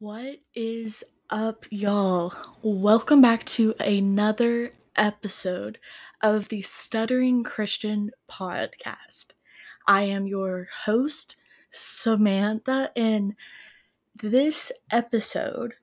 [0.00, 2.32] What is up, y'all?
[2.62, 5.80] Welcome back to another episode
[6.22, 9.32] of the Stuttering Christian Podcast.
[9.88, 11.34] I am your host,
[11.70, 13.34] Samantha, and
[14.14, 15.74] this episode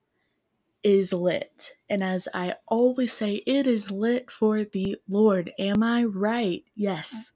[0.81, 1.73] is lit.
[1.89, 5.51] And as I always say, it is lit for the Lord.
[5.59, 6.63] Am I right?
[6.73, 7.33] Yes.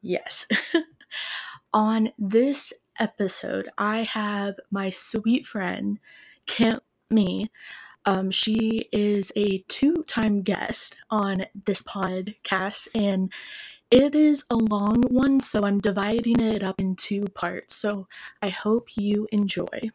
[0.00, 0.46] Yes.
[1.74, 5.98] On this episode, I have my sweet friend,
[6.46, 6.80] Kim
[7.10, 7.50] Me.
[8.04, 13.32] Um, she is a two time guest on this podcast, and
[13.90, 17.76] it is a long one, so I'm dividing it up in two parts.
[17.76, 18.08] So
[18.40, 19.90] I hope you enjoy.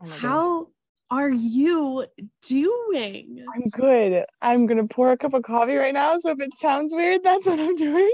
[0.00, 0.06] Oh.
[0.06, 0.68] How
[1.10, 2.04] are you
[2.42, 3.44] doing?
[3.54, 4.24] I'm good.
[4.42, 6.18] I'm gonna pour a cup of coffee right now.
[6.18, 8.12] So if it sounds weird, that's what I'm doing.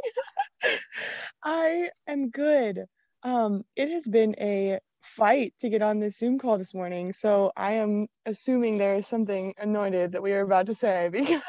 [1.45, 2.84] I am good.
[3.24, 7.12] Um, it has been a fight to get on this Zoom call this morning.
[7.12, 11.43] So I am assuming there is something anointed that we are about to say because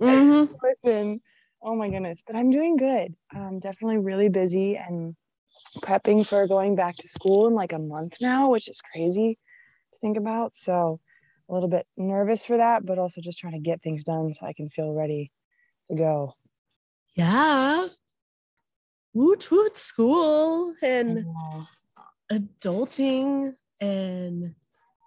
[0.00, 0.52] Mm-hmm.
[0.62, 1.20] listen,
[1.62, 3.14] oh my goodness, but I'm doing good.
[3.34, 5.14] I'm definitely really busy and
[5.78, 9.36] prepping for going back to school in like a month now, which is crazy
[9.92, 10.52] to think about.
[10.54, 11.00] So
[11.48, 14.46] a little bit nervous for that, but also just trying to get things done so
[14.46, 15.30] I can feel ready
[15.90, 16.34] to go.
[17.14, 17.88] Yeah.
[19.16, 21.66] Woot woot school and know.
[22.30, 24.54] adulting and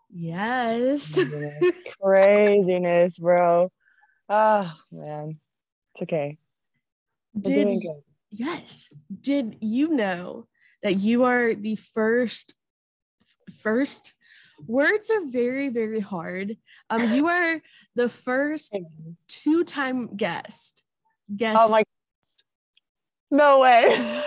[0.09, 1.19] yes.
[2.01, 3.71] Craziness, bro.
[4.27, 5.39] Oh man,
[5.93, 6.39] it's okay.
[7.35, 7.83] We're Did
[8.31, 8.89] yes.
[9.21, 10.47] Did you know
[10.81, 12.55] that you are the first
[13.61, 14.15] first
[14.65, 16.57] words are very very hard.
[16.89, 17.61] Um you are
[17.93, 18.75] the first
[19.27, 20.81] two-time guest.
[21.37, 21.61] Guest.
[21.61, 21.83] Oh my
[23.31, 24.21] no way.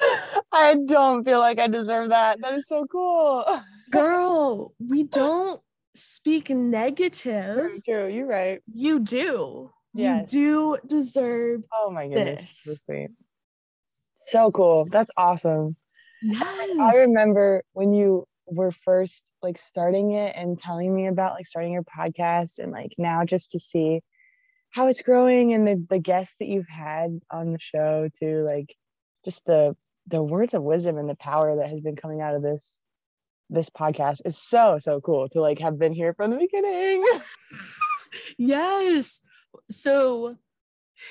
[0.52, 2.40] I don't feel like I deserve that.
[2.40, 3.44] That is so cool.
[3.90, 5.60] girl, we don't
[5.94, 7.56] speak negative.
[7.56, 8.08] True, true.
[8.08, 8.62] You're right.
[8.72, 9.70] You do.
[9.92, 10.32] Yes.
[10.32, 12.62] You do deserve Oh my goodness.
[12.62, 13.08] So This.
[14.18, 14.86] So cool.
[14.90, 15.76] That's awesome.
[16.22, 16.42] Yes.
[16.78, 21.72] I remember when you were first like starting it and telling me about like starting
[21.72, 24.00] your podcast and like now just to see
[24.70, 28.74] how it's growing and the, the guests that you've had on the show too like
[29.24, 29.76] just the
[30.06, 32.80] the words of wisdom and the power that has been coming out of this
[33.48, 37.04] this podcast is so so cool to like have been here from the beginning
[38.38, 39.20] Yes.
[39.70, 40.36] So,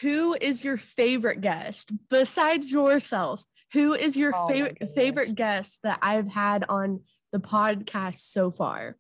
[0.02, 3.44] who is your favorite guest besides yourself?
[3.74, 8.98] Who is your Oh favorite favorite guest that I've had on the podcast so far?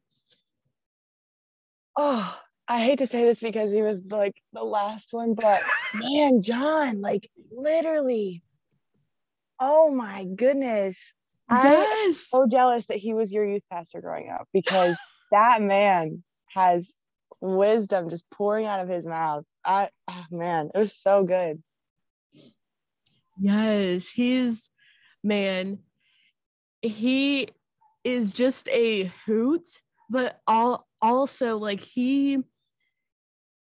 [1.97, 5.61] oh i hate to say this because he was like the last one but
[5.93, 8.41] man john like literally
[9.59, 11.13] oh my goodness
[11.51, 12.27] yes.
[12.29, 14.97] so jealous that he was your youth pastor growing up because
[15.31, 16.93] that man has
[17.41, 19.45] wisdom just pouring out of his mouth.
[19.65, 21.61] I oh, man, it was so good.
[23.39, 24.69] Yes, he's
[25.23, 25.79] man.
[26.81, 27.49] He
[28.03, 29.67] is just a hoot,
[30.09, 32.39] but all also like he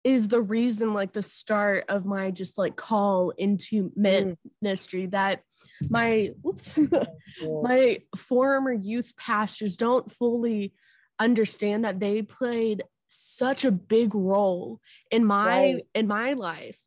[0.08, 5.42] is the reason like the start of my just like call into min- ministry that
[5.90, 6.80] my oops,
[7.62, 10.74] my former youth pastors don't fully
[11.20, 14.80] understand that they played such a big role
[15.12, 15.86] in my Right.
[15.94, 16.80] in my life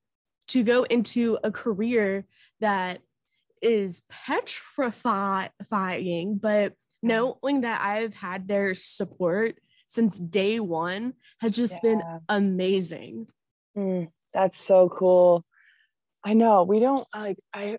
[0.49, 2.25] to go into a career
[2.61, 3.03] that
[3.61, 5.51] is petrifying
[6.39, 6.75] but mm.
[7.03, 9.59] knowing that I've had their support
[9.91, 13.27] since day 1 has just been amazing.
[13.77, 15.45] Mm, that's so cool.
[16.25, 17.79] I know we don't like I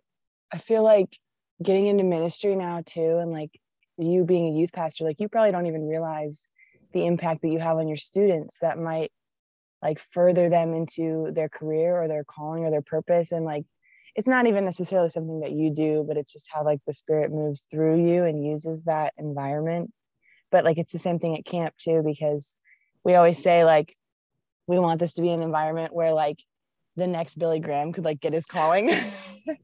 [0.52, 1.18] I feel like
[1.64, 3.52] getting into ministry now too and like
[3.98, 6.48] you being a youth pastor like you probably don't even realize
[6.92, 9.12] the impact that you have on your students that might
[9.82, 13.64] like further them into their career or their calling or their purpose and like
[14.16, 17.32] it's not even necessarily something that you do but it's just how like the spirit
[17.32, 19.92] moves through you and uses that environment
[20.52, 22.58] but like it's the same thing at camp too because
[23.04, 23.96] we always say like
[24.68, 26.38] we want this to be an environment where like
[26.96, 28.92] the next Billy Graham could like get his calling.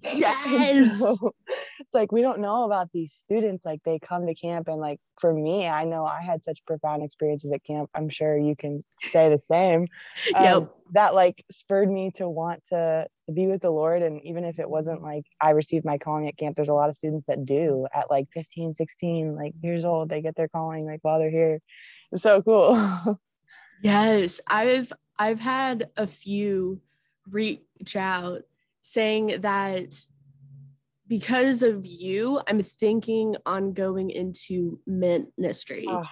[0.02, 0.98] Yes.
[0.98, 1.36] so,
[1.88, 3.66] it's like we don't know about these students.
[3.66, 7.02] Like they come to camp and like for me, I know I had such profound
[7.02, 7.90] experiences at camp.
[7.96, 9.88] I'm sure you can say the same.
[10.36, 10.76] um, Yep.
[10.92, 14.02] That like spurred me to want to, be with the Lord.
[14.04, 16.90] And even if it wasn't like I received my calling at camp, there's a lot
[16.90, 20.86] of students that do at like 15, 16, like years old, they get their calling
[20.86, 21.60] like while they're here.
[22.12, 23.20] It's so cool.
[23.84, 26.82] Yes, I've I've had a few
[27.30, 28.42] reach out
[28.82, 30.04] saying that
[31.08, 35.86] because of you, I'm thinking on going into ministry.
[35.88, 36.04] Oh,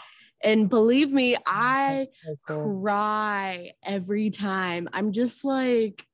[0.44, 2.82] And believe me, I so cool.
[2.82, 4.90] cry every time.
[4.94, 6.06] I'm just like,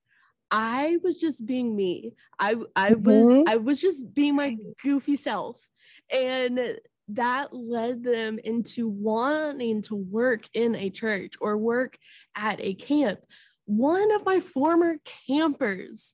[0.52, 2.14] I was just being me.
[2.40, 3.44] I I was Mhm.
[3.48, 5.68] I was just being my goofy self.
[6.14, 6.80] And
[7.10, 11.98] that led them into wanting to work in a church or work
[12.36, 13.20] at a camp.
[13.66, 16.14] One of my former campers,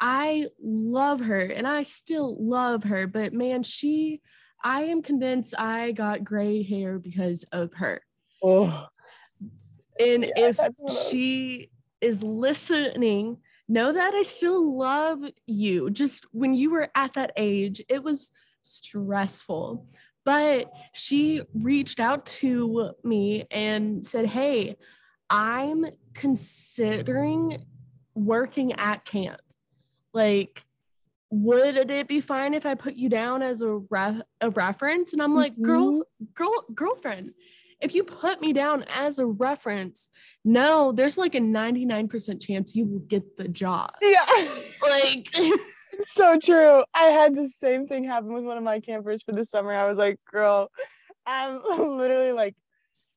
[0.00, 4.20] I love her and I still love her, but man, she
[4.62, 8.02] I am convinced I got gray hair because of her.
[8.42, 8.86] Oh,
[9.98, 11.08] And Yeah, if that's one of those.
[11.08, 11.70] she
[12.00, 13.38] is listening,
[13.68, 15.90] know that I still love you.
[15.90, 18.30] Just when you were at that age, it was
[18.62, 19.86] stressful.
[20.24, 24.76] But she reached out to me and said, Hey,
[25.30, 27.64] I'm considering
[28.14, 29.40] working at camp.
[30.12, 30.64] Like,
[31.30, 35.12] would it be fine if I put you down as a, ref- a reference?
[35.12, 36.24] And I'm like, girl, mm-hmm.
[36.34, 37.32] girl, girlfriend,
[37.80, 40.08] if you put me down as a reference,
[40.44, 43.90] no, there's like a 99% chance you will get the job.
[44.02, 44.26] yeah.
[44.82, 45.28] Like,
[46.04, 46.84] so true.
[46.94, 49.72] I had the same thing happen with one of my campers for the summer.
[49.72, 50.70] I was like, girl,
[51.26, 51.60] I'm
[51.96, 52.54] literally like,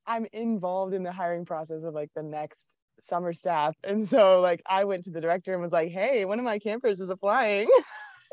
[0.05, 2.67] I'm involved in the hiring process of like the next
[3.03, 3.75] summer staff.
[3.83, 6.59] And so like I went to the director and was like, hey, one of my
[6.59, 7.69] campers is applying.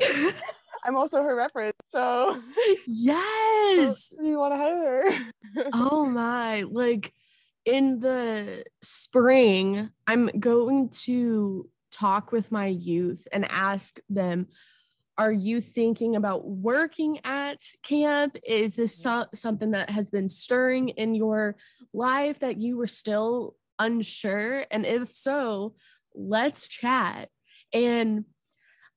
[0.83, 1.77] I'm also her reference.
[1.89, 2.41] So
[2.87, 4.09] yes.
[4.09, 5.69] do you want to hire her?
[5.73, 6.63] Oh my.
[6.63, 7.13] Like,
[7.63, 14.47] in the spring, I'm going to talk with my youth and ask them
[15.17, 19.21] are you thinking about working at camp is this mm-hmm.
[19.21, 21.55] so- something that has been stirring in your
[21.93, 24.65] life that you were still unsure?
[24.71, 25.75] And if so
[26.13, 27.29] let's chat.
[27.73, 28.25] And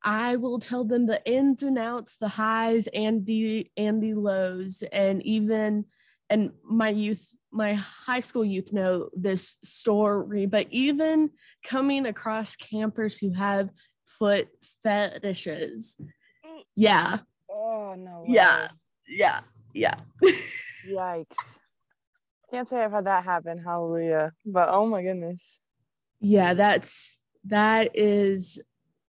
[0.07, 4.83] i will tell them the ins and outs the highs and the and the lows.
[4.93, 5.87] And even
[6.29, 11.31] and my youth my high school youth know this story but even
[11.65, 13.71] coming across campers who have
[14.07, 14.49] foot
[14.83, 15.97] fetishes.
[16.45, 16.63] Mm.
[16.77, 17.19] Yeah.
[17.51, 18.25] Oh no.
[18.27, 18.69] Yeah.
[19.09, 19.41] yeah.
[19.73, 19.95] Yeah.
[20.87, 21.59] Yikes.
[22.55, 23.59] Can't say I've had that happen.
[23.59, 24.31] Hallelujah.
[24.47, 25.59] But oh my goodness.
[26.21, 27.17] yeah that's
[27.47, 28.63] that is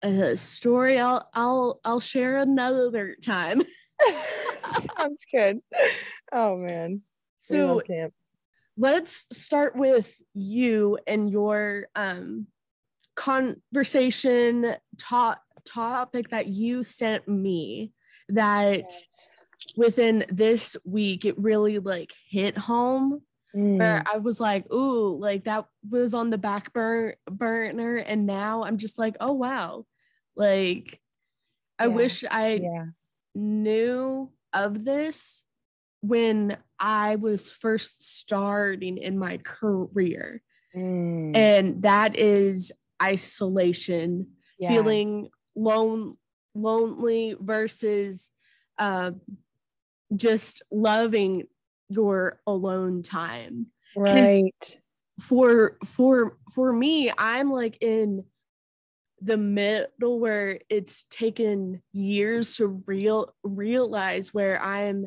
[0.02, 3.62] a story i'll i'll i'll share another time
[4.96, 5.60] Sounds good.
[6.32, 7.02] Oh man.
[7.38, 7.80] So
[8.76, 12.48] let's start with you and your um
[13.14, 17.92] conversation to- topic that you sent me
[18.30, 19.04] that Yes.
[19.76, 25.44] within this week it really like hit home where Mm, I was like, ooh, like
[25.44, 27.96] that was on the back bur- burner.
[27.96, 29.86] And now I'm just like, oh, wow.
[30.36, 31.00] Like,
[31.78, 31.94] I Yeah.
[31.94, 32.84] wish I yeah.
[33.34, 35.42] knew of this
[36.00, 40.42] when I was first starting in my career.
[40.76, 42.72] Mm, And that is
[43.02, 44.70] isolation, yeah.
[44.70, 46.16] feeling lone,
[46.54, 48.30] lonely versus
[48.78, 49.12] uh,
[50.14, 51.46] just loving
[51.88, 54.78] your alone time right.
[55.20, 58.24] for for for me i'm like in
[59.20, 65.06] the middle where it's taken years to real realize where i'm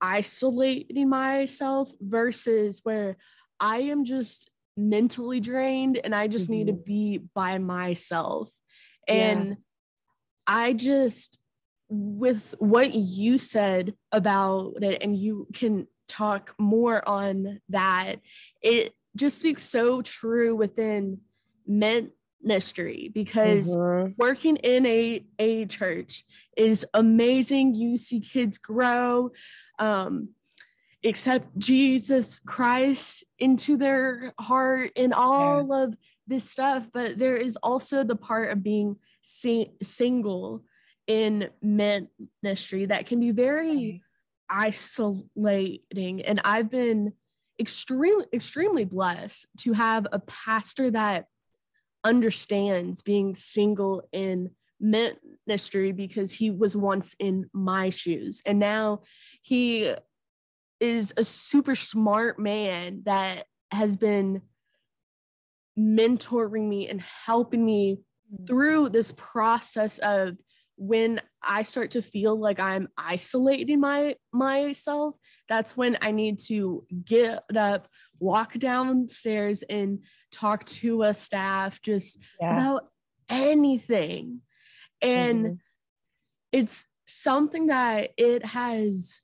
[0.00, 3.16] isolating myself versus where
[3.58, 6.82] i am just mentally drained and i just need to mm-hmm.
[6.84, 8.48] be by myself
[9.08, 9.14] Yeah.
[9.14, 9.56] and
[10.46, 11.38] i just
[11.90, 18.16] with what you said about it and you can talk more on that.
[18.60, 21.20] It just speaks so true within
[21.66, 22.10] men
[22.42, 24.14] ministry because Mhm.
[24.16, 26.24] working in a a church
[26.56, 27.74] is amazing.
[27.74, 29.30] You see kids grow
[29.78, 30.30] um
[31.02, 35.94] accept jesus christ into their heart and all of
[36.26, 40.62] this stuff but there is also the part of being si- single
[41.06, 44.02] in ministry that can be very
[44.50, 46.22] isolating.
[46.22, 47.12] And i've been
[47.58, 51.26] extremely extremely blessed to have a pastor that
[52.04, 58.42] understands being single in ministry because he was once in my shoes.
[58.46, 59.02] And now
[59.42, 59.94] he
[60.80, 64.42] is a super smart man that has been
[65.78, 67.98] mentoring me and helping me
[68.46, 70.36] through this process of
[70.80, 75.14] when I start to feel like I'm isolating my myself,
[75.46, 77.86] that's when I need to get up,
[78.18, 79.98] walk downstairs and
[80.32, 82.54] talk to a staff just Yeah.
[82.54, 82.88] about
[83.28, 84.40] anything.
[85.02, 85.58] And Mhm.
[86.50, 89.20] it's something that it has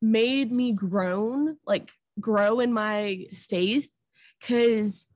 [0.00, 3.90] made me grown, like grow in my faith
[4.40, 5.08] because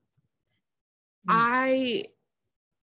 [1.25, 1.29] mm.
[1.29, 2.07] I,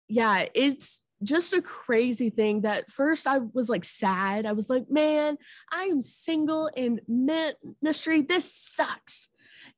[0.07, 4.45] yeah, it's just a crazy thing that first I was like sad.
[4.45, 5.37] I was like, man,
[5.71, 8.21] I am single in ministry.
[8.21, 9.29] This sucks.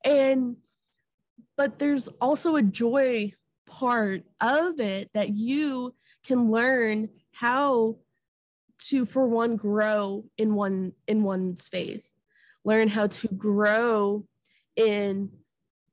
[0.04, 0.58] And,
[1.56, 3.34] but there's also a joy
[3.66, 7.98] part of it that you can learn how
[8.80, 12.08] to for one grow in one in one's faith
[12.64, 14.26] learn how to grow
[14.76, 15.30] in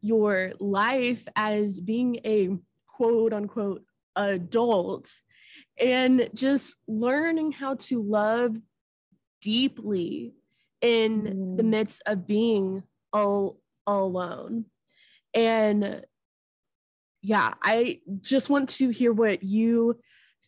[0.01, 2.51] your life as being a
[2.87, 3.83] quote unquote
[4.17, 5.13] adult
[5.81, 8.57] and just learning how to love
[9.40, 10.35] deeply
[10.81, 11.57] in mm.
[11.57, 14.66] the midst of being all, alone.
[15.35, 16.04] And
[17.25, 19.99] yeah i just want to hear what you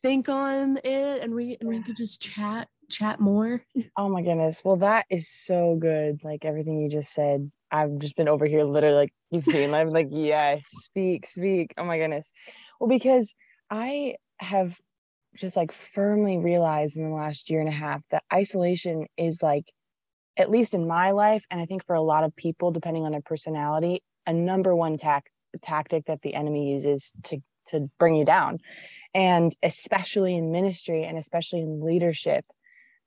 [0.03, 3.65] think on it and we and we could just chat chat more.
[3.97, 4.63] Oh my goodness.
[4.65, 7.51] Well that is so good like everything you just said.
[7.73, 11.75] I've just been over here literally like you've seen i'm like yes speak speak.
[11.79, 12.31] Oh my goodness.
[12.79, 13.35] Well because
[13.71, 14.79] i have
[15.37, 19.65] just like firmly realized in the last year and a half that isolation is like
[20.37, 23.13] at least in my life and i think for a lot of people depending on
[23.13, 25.31] their personality a number one tac-
[25.63, 27.39] tactic that the enemy uses to
[27.69, 28.59] to bring you down.
[29.15, 32.45] And especially in ministry and especially in leadership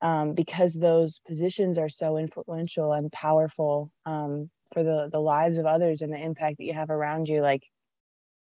[0.01, 5.65] um, because those positions are so influential and powerful um, for the the lives of
[5.65, 7.63] others and the impact that you have around you like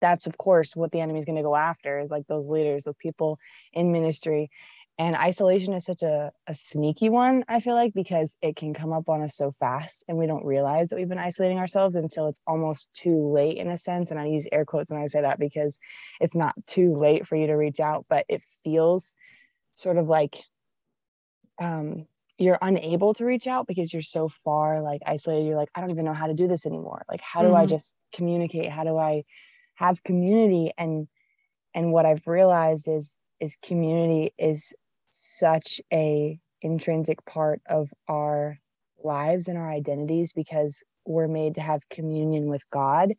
[0.05, 2.83] that's of course what the enemy is going to go after is like those leaders
[2.83, 3.39] the people
[3.73, 4.49] in ministry.
[4.97, 8.93] And isolation is such a, a sneaky one i feel like because it can come
[8.93, 12.27] up on us so fast and we don't realize that we've been isolating ourselves until
[12.27, 14.11] it's almost too late in a sense.
[14.11, 15.79] And i use air quotes when i say that because
[16.21, 19.15] it's not too late for you to reach out but it feels
[19.73, 20.35] sort of like
[21.61, 22.05] um
[22.37, 25.47] you're unable to reach out because you're so far like isolated.
[25.47, 27.03] You're like i don't even know how to do this anymore.
[27.09, 27.57] Like how do mm-hmm.
[27.57, 28.69] i just communicate?
[28.69, 29.23] How do i
[29.75, 31.07] have community and
[31.73, 34.73] and what i've realized is is community is
[35.09, 38.57] such a intrinsic part of our
[39.03, 43.13] lives and our identities because we're made to have communion with God.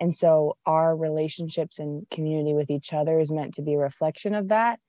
[0.00, 4.34] And so our relationships and community with each other is meant to be a reflection
[4.34, 4.80] of that.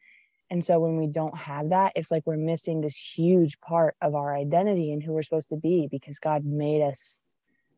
[0.51, 4.13] And so when we don't have that, it's like we're missing this huge part of
[4.13, 7.22] our identity and who we're supposed to be because God made us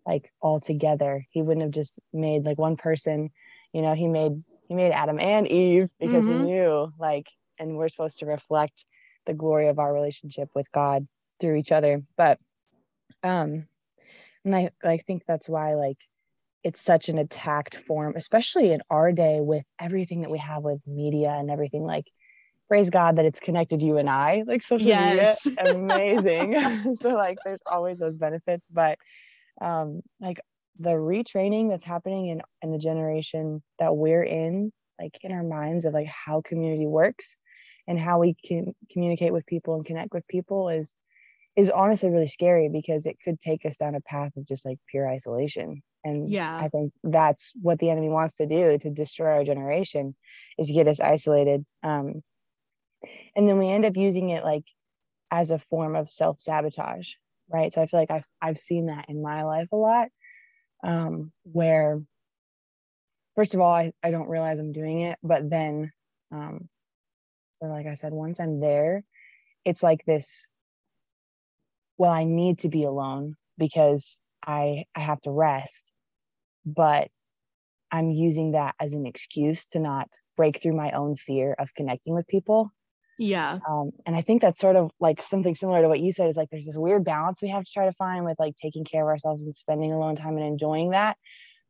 [0.08, 1.26] like all together.
[1.30, 3.30] He wouldn't have just made like one person,
[3.74, 6.46] you know, he made he made Adam and Eve because mm-hmm.
[6.46, 7.28] he knew like
[7.60, 8.86] and we're supposed to reflect
[9.26, 11.08] the glory of our relationship with God
[11.40, 12.02] through each other.
[12.16, 12.40] But
[13.22, 13.68] um
[14.46, 15.98] and I I think that's why like
[16.64, 20.82] it's such an attacked form, especially in our day with everything that we have with
[20.88, 22.06] media and everything like
[22.68, 25.46] praise God that it's connected you and I like social yes.
[25.46, 26.96] media amazing.
[27.02, 28.98] so like there's always those benefits, but
[29.62, 30.40] um like
[30.80, 35.86] the retraining that's happening in in the generation that we're in like in our minds
[35.86, 37.38] of like how community works
[37.88, 40.96] and how we can communicate with people and connect with people is
[41.56, 44.78] is honestly really scary because it could take us down a path of just like
[44.92, 45.82] pure isolation.
[46.04, 46.56] And yeah.
[46.56, 50.14] I think that's what the enemy wants to do to destroy our generation
[50.60, 52.22] is get us isolated um
[53.36, 54.64] and then we end up using it like
[55.32, 57.14] as a form of self-sabotage
[57.50, 60.08] right so i feel like i've, I've seen that in my life a lot
[60.84, 62.02] um where
[63.36, 65.92] first of all I, I don't realize i'm doing it but then
[66.32, 66.70] um
[67.60, 69.04] so, like I said, once I'm there,
[69.66, 70.48] it's like this
[71.98, 75.92] well, I need to be alone because I I have to rest,
[76.66, 77.10] but
[77.92, 82.14] I'm using that as an excuse to not break through my own fear of connecting
[82.14, 82.72] with people.
[83.18, 83.60] Yeah.
[83.68, 86.38] Um, and I think that's sort of like something similar to what you said is
[86.38, 89.02] like there's this weird balance we have to try to find with like taking care
[89.02, 91.18] of ourselves and spending alone time and enjoying that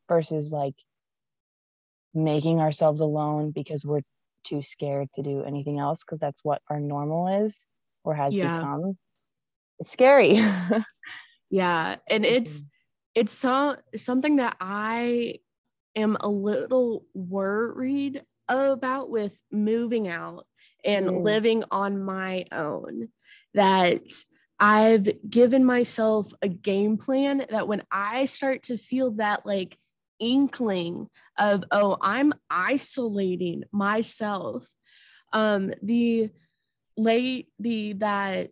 [0.10, 0.76] versus like
[2.14, 4.02] making ourselves alone because we're
[4.44, 7.68] too scared to do anything else because that's what our normal is
[8.04, 8.58] or has yeah.
[8.58, 8.98] become
[9.80, 10.42] it's scary
[11.50, 12.64] yeah and it's
[13.14, 15.36] it's so something that i
[15.96, 20.46] am a little worried about with moving out
[20.88, 21.24] and mm.
[21.24, 23.10] living on my own
[23.54, 24.02] that
[24.60, 29.78] I've given myself a game plan that when I start to feel that like
[30.20, 34.68] inkling of oh i'm isolating myself
[35.34, 36.30] um the
[36.96, 38.50] lady that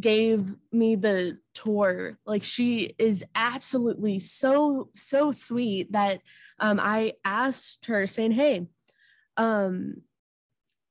[0.00, 6.20] gave me the tour like she is absolutely so so sweet that
[6.60, 8.66] um i asked her saying hey
[9.36, 9.96] um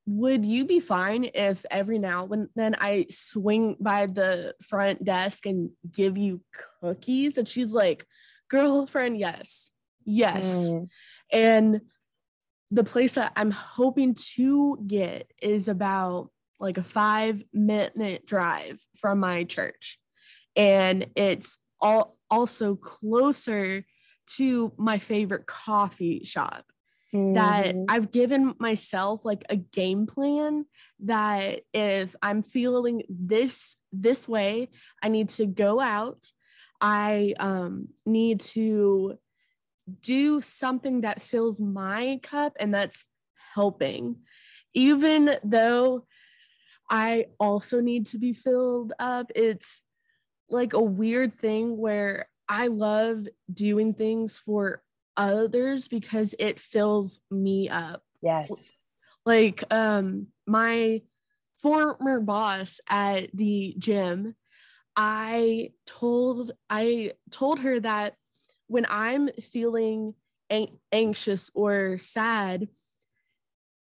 [0.06, 5.46] would you be fine if every now and then I swing by the front desk
[5.46, 6.42] and give you
[6.82, 7.38] cookies?
[7.38, 8.06] And she's like,
[8.50, 9.72] girlfriend, yes,
[10.04, 10.72] yes.
[10.72, 10.88] Mm.
[11.32, 11.82] And
[12.72, 16.30] the place that I'm hoping to get is about
[16.60, 20.00] like a five minute drive from my church.
[20.56, 23.86] And it's all also closer
[24.36, 26.71] to my favorite coffee shop
[27.14, 27.34] mm-hmm.
[27.34, 30.66] that I've given myself like a game plan
[31.02, 34.70] that if I'm feeling this this way,
[35.02, 36.26] I need to go out.
[36.80, 39.18] I um, need to
[40.02, 43.06] do something that fills my cup and that's
[43.54, 44.18] helping.
[44.74, 46.06] Even though
[46.90, 49.84] I also need to be filled up, it's
[50.50, 54.82] like a weird thing where I love doing things for
[55.22, 58.02] others because it fills me up.
[58.22, 58.78] Yes.
[59.26, 61.02] Like um my
[61.62, 64.36] former boss at the gym,
[64.96, 68.16] I told I told her that
[68.68, 70.16] when I'm feeling
[70.50, 72.68] an- anxious or sad,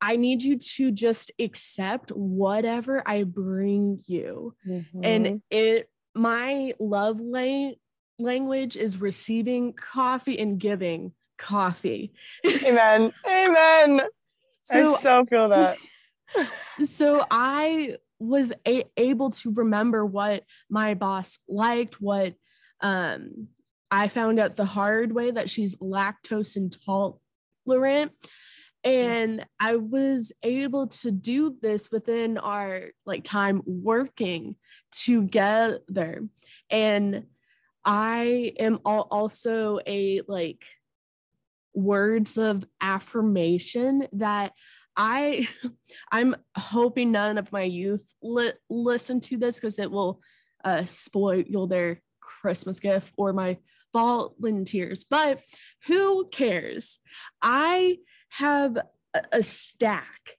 [0.00, 4.56] I need you to just accept whatever I bring you.
[4.66, 5.00] Mm-hmm.
[5.04, 7.76] And it my love lane
[8.22, 12.12] language is receiving coffee and giving coffee.
[12.64, 13.12] Amen.
[13.26, 14.02] Amen.
[14.64, 15.76] So, I so feel that.
[16.84, 22.34] so I was a- able to remember what my boss liked, what
[22.80, 23.48] um,
[23.90, 28.12] I found out the hard way that she's lactose intolerant.
[28.84, 34.56] And I was able to do this within our like time working
[34.92, 36.28] together.
[36.70, 37.26] And
[37.84, 40.64] I am also a like
[41.74, 44.52] words of affirmation that
[44.96, 45.48] I
[46.12, 50.20] I'm hoping none of my youth li- listen to this because it will
[50.64, 53.58] uh, spoil their Christmas gift or my
[53.92, 55.04] volunteers.
[55.04, 55.40] But
[55.86, 57.00] who cares?
[57.40, 57.98] I
[58.30, 58.76] have
[59.14, 60.36] a, a stack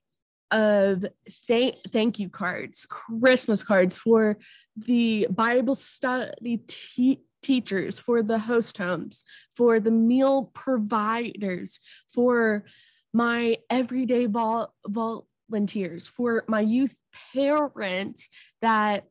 [0.51, 1.06] of
[1.47, 4.38] thank thank you cards, Christmas cards for
[4.75, 9.23] the Bible study te- teachers, for the host homes,
[9.56, 11.79] for the meal providers,
[12.13, 12.65] for
[13.13, 16.95] my everyday vol- volunteers, for my youth
[17.34, 18.29] parents
[18.62, 19.06] that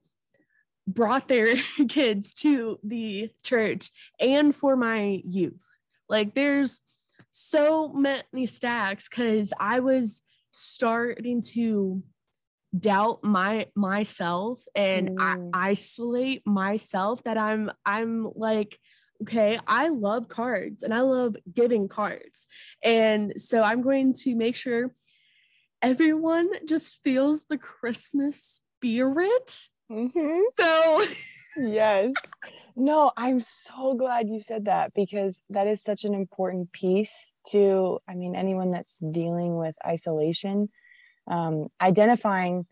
[0.86, 1.54] brought their
[1.88, 5.66] kids to the church, and for my youth.
[6.08, 6.80] Like there's
[7.30, 12.02] so many stacks because I was starting to
[12.78, 15.50] doubt my myself and mm.
[15.54, 18.78] I isolate myself that I'm I'm like
[19.22, 22.46] okay I love cards and I love giving cards
[22.82, 24.94] and so I'm going to make sure
[25.82, 30.40] everyone just feels the Christmas spirit mm-hmm.
[30.58, 31.04] so
[31.58, 32.12] yes
[32.74, 37.98] no I'm so glad you said that because that is such an important piece to
[38.08, 40.70] I mean anyone that's dealing with isolation
[41.28, 42.66] um, identifying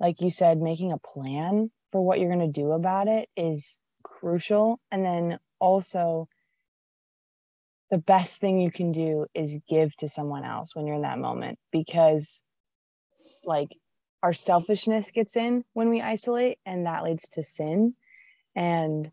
[0.00, 3.80] like you said making a plan for what you're going to do about it is
[4.02, 4.80] crucial.
[4.90, 6.28] And then also
[7.90, 11.18] the best thing you can do is give to someone else when you're in that
[11.18, 12.42] moment because
[13.44, 13.68] like
[14.22, 17.94] our selfishness gets in when we isolate and that leads to sin.
[18.54, 19.10] And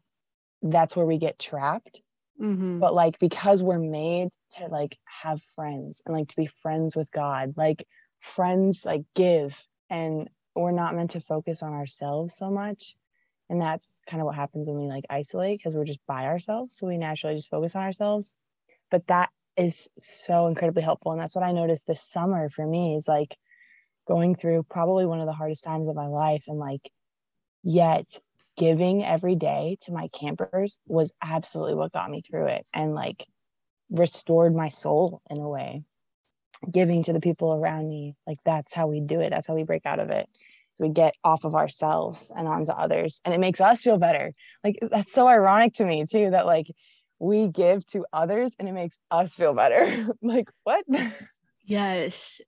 [0.62, 2.02] that's where we get trapped.
[2.40, 2.78] Mm-hmm.
[2.78, 7.12] but like because we're made to like have friends and like to be friends with
[7.12, 7.84] god like
[8.20, 12.96] friends like give and we're not meant to focus on ourselves so much.
[13.50, 16.76] And that's kind of what happens when we like isolate because we're just by ourselves.
[16.78, 18.34] So we naturally just focus on ourselves.
[18.92, 21.12] But that is so incredibly helpful.
[21.12, 23.38] And that's what i noticed this summer for me is like
[24.08, 26.46] going through probably one of the hardest times of my life.
[26.48, 26.92] And like
[27.64, 28.20] yet
[28.58, 33.26] giving every day to my campers was absolutely what got me through it and like
[33.90, 35.84] restored my soul in a way
[36.72, 39.30] giving to the people around me like that's how we do it.
[39.30, 40.28] That's how we break out of it.
[40.80, 44.34] We get off of ourselves and onto others and it makes us feel better.
[44.64, 46.68] Like that's so ironic to me too that like
[47.20, 50.08] we give to others and it makes us feel better.
[50.22, 50.86] Like what?
[51.70, 52.40] Yes.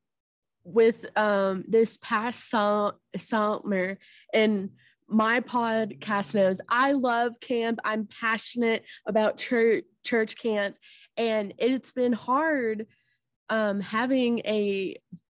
[0.63, 3.97] With um this past summer
[4.33, 4.69] and
[5.09, 7.79] my podcast knows I love camp.
[7.83, 10.77] I'm passionate about church church camp
[11.17, 12.87] and it's been hard
[13.49, 14.95] um, having a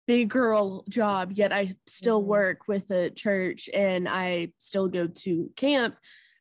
[0.08, 2.30] big girl job yet I still mm-hmm.
[2.30, 5.96] work with a church and I still go to camp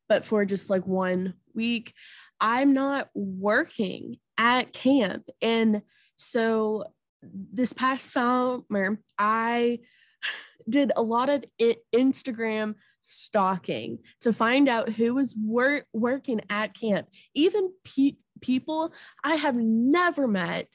[0.08, 1.92] but for just like one week
[2.40, 5.82] I'm not working at camp and
[6.16, 6.84] so
[7.22, 9.80] this past summer, I
[10.68, 12.74] did a lot of it, Instagram
[13.08, 18.92] stalking to find out who was wor- working at camp, even pe- people
[19.24, 20.72] I have never met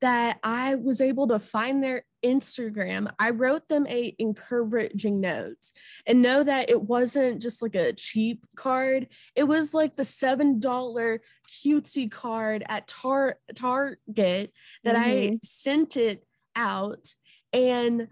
[0.00, 3.10] that I was able to find their Instagram.
[3.18, 5.70] I wrote them a encouraging note
[6.06, 9.06] and know that it wasn't just like a cheap card.
[9.34, 11.18] It was like the $7
[11.64, 14.52] cutesy card at Tar- Target
[14.84, 15.34] that mm-hmm.
[15.34, 17.14] I sent it out
[17.52, 18.08] and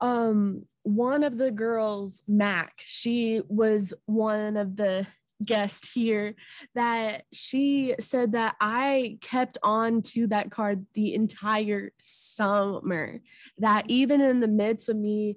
[0.00, 5.06] um one of the girls mac she was one of the
[5.44, 6.34] guests here
[6.74, 13.20] that she said that i kept on to that card the entire summer
[13.56, 15.36] that even in the midst of me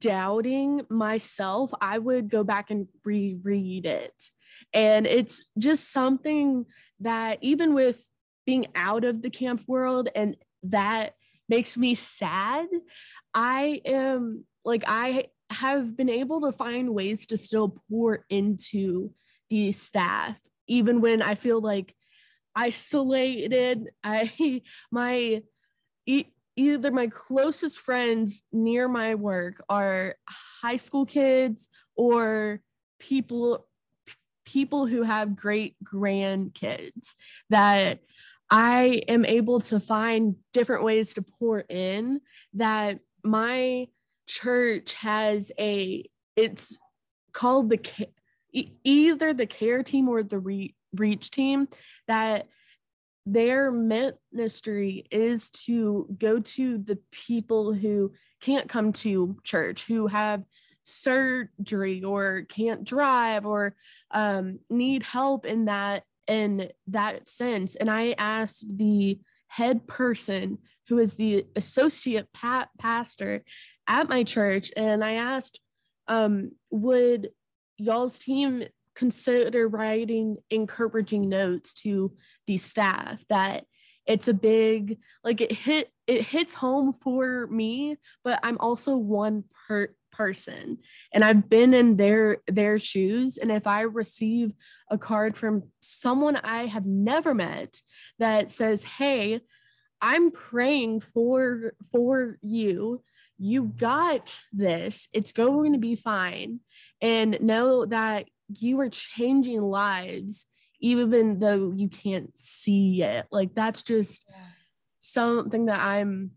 [0.00, 4.30] doubting myself i would go back and reread it.
[4.72, 6.66] And it's just something
[7.00, 8.06] that even with
[8.46, 11.14] being out of the camp world and that
[11.48, 12.66] makes me sad
[13.34, 19.12] I am like, I have been able to find ways to still pour into
[19.50, 20.36] the staff,
[20.66, 21.94] even when I feel like
[22.54, 23.88] isolated.
[24.04, 25.42] I, my,
[26.56, 30.16] either my closest friends near my work are
[30.62, 32.60] high school kids or
[32.98, 33.66] people
[34.44, 37.14] people who have great grandkids
[37.50, 38.00] that
[38.50, 42.22] I am able to find different ways to pour in
[42.54, 43.88] that my
[44.26, 46.04] church has a
[46.36, 46.78] it's
[47.32, 47.80] called the
[48.84, 51.68] either the care team or the re- reach team
[52.06, 52.46] that
[53.26, 60.42] their ministry is to go to the people who can't come to church who have
[60.84, 63.74] surgery or can't drive or
[64.12, 67.76] um, need help in that in that sense.
[67.76, 73.44] And i asked the head person who is the associate pa- pastor
[73.86, 75.60] at my church, and I asked,
[76.06, 77.30] um, would
[77.78, 82.12] y'all's team consider writing encouraging notes to
[82.46, 83.64] the staff that
[84.06, 89.44] it's a big like it hit it hits home for me but i'm also one
[89.68, 90.78] per person
[91.12, 94.52] and i've been in their their shoes and if i receive
[94.90, 97.80] a card from someone i have never met
[98.18, 99.40] that says hey
[100.00, 103.02] I'm praying for for you.
[103.38, 105.08] You got this.
[105.12, 106.60] It's going to be fine.
[107.00, 110.46] And know that you are changing lives
[110.80, 113.26] even though you can't see it.
[113.30, 114.36] Like that's just yeah.
[115.00, 116.32] something that I'm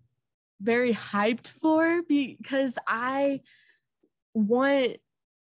[0.61, 3.41] very hyped for because I
[4.33, 4.97] want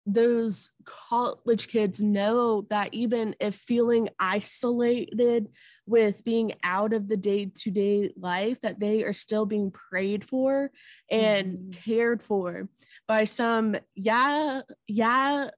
[0.05, 5.47] those college kids know that even if feeling isolated
[5.85, 10.71] with being out of the day-to-day life that they are still being prayed for
[11.09, 11.71] and mm-hmm.
[11.71, 12.67] cared for
[13.07, 14.61] by some yeah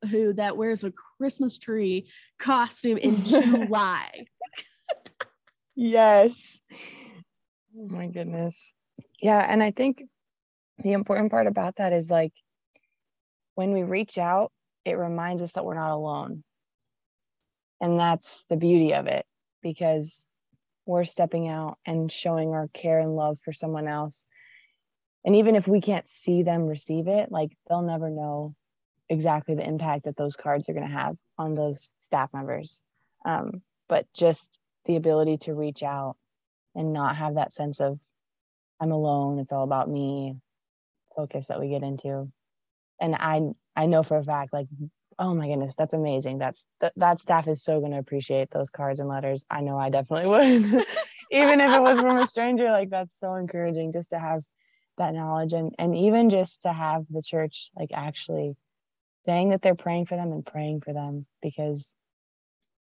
[0.09, 4.25] who that wears a christmas tree costume in july.
[5.75, 6.61] Yes.
[7.77, 8.73] Oh my goodness.
[9.21, 10.03] Yeah and i think
[10.79, 12.33] the important part about that is like
[13.55, 14.51] when we reach out,
[14.85, 16.43] it reminds us that we're not alone.
[17.79, 19.25] And that's the beauty of it
[19.61, 20.25] because
[20.85, 24.25] we're stepping out and showing our care and love for someone else.
[25.23, 28.55] And even if we can't see them receive it, like they'll never know
[29.09, 32.81] exactly the impact that those cards are going to have on those staff members.
[33.25, 36.15] Um, but just the ability to reach out
[36.75, 37.99] and not have that sense of,
[38.79, 40.37] I'm alone, it's all about me
[41.15, 42.31] focus that we get into
[43.01, 43.41] and i
[43.75, 44.67] i know for a fact like
[45.21, 46.39] oh my goodness that's amazing.
[46.39, 49.45] That's that, that staff is so going to appreciate those cards and letters.
[49.49, 50.85] I know i definitely would.
[51.31, 54.41] Even if it was from a stranger like that's so encouraging just to have
[54.97, 58.55] that knowledge and and even just to have the church like actually
[59.25, 61.95] saying that they're praying for them and praying for them because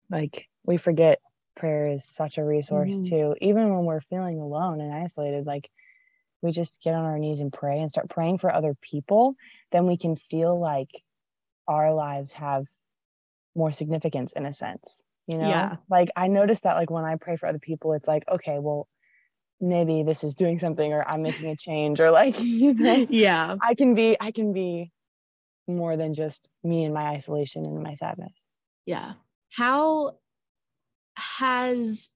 [0.10, 1.20] like we forget
[1.58, 3.10] prayer is such a resource mm-hmm.
[3.10, 5.70] too even when we're feeling alone and isolated like
[6.42, 9.36] we just get on our knees and pray and start praying for other people,
[9.72, 10.90] then we can feel like
[11.68, 12.66] our lives have
[13.56, 15.04] more significance in a sense.
[15.28, 15.76] You know, yeah.
[15.90, 18.88] like I noticed that like when I pray for other people, it's like, okay, well,
[19.60, 23.56] maybe this is doing something or I'm making a change or like, you know, yeah,
[23.62, 24.92] I can be, I can be
[25.68, 28.32] more than just me and my isolation and my sadness.
[28.86, 29.14] Yeah.
[29.52, 30.18] How
[31.16, 32.10] has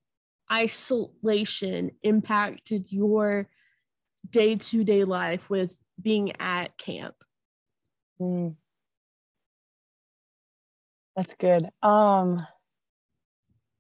[0.51, 3.49] isolation impacted your
[4.29, 7.15] day to day life with being at camp?
[8.19, 8.55] Mm.
[11.15, 11.69] That's good.
[11.83, 12.45] Um,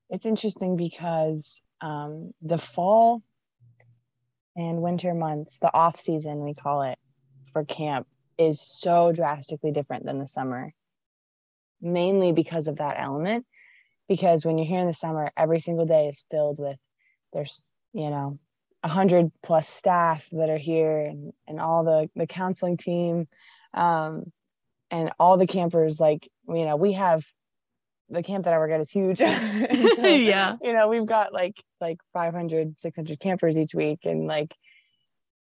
[0.09, 3.23] it's interesting because um, the fall,
[4.55, 6.99] and winter months, the off season we call it
[7.53, 10.73] for camp, is so drastically different than the summer.
[11.81, 13.45] Mainly because of that element.
[14.09, 16.77] Because when you're here in the summer, every single day is filled with
[17.31, 18.39] there's, you know,
[18.83, 23.27] a hundred plus staff that are here and, and all the the counseling team
[23.73, 24.31] um,
[24.89, 27.25] and all the campers like you know we have
[28.11, 29.17] the camp that I work at is huge.
[29.19, 29.25] so,
[30.05, 30.57] yeah.
[30.61, 34.55] You know, we've got like like 500, 600 campers each week and like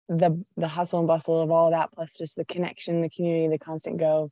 [0.09, 3.59] the the hustle and bustle of all that plus just the connection, the community, the
[3.59, 4.31] constant go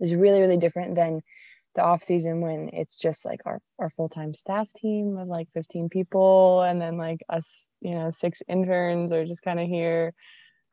[0.00, 1.20] is really really different than
[1.74, 5.88] the off season when it's just like our, our full-time staff team of like 15
[5.88, 10.12] people and then like us, you know, six interns are just kind of here